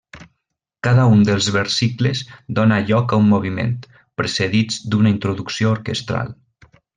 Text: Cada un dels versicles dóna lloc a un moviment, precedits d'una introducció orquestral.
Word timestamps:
Cada 0.85 1.03
un 1.15 1.19
dels 1.27 1.49
versicles 1.57 2.23
dóna 2.59 2.79
lloc 2.87 3.13
a 3.13 3.19
un 3.25 3.29
moviment, 3.35 3.77
precedits 4.23 4.81
d'una 4.95 5.13
introducció 5.19 5.77
orquestral. 5.79 6.35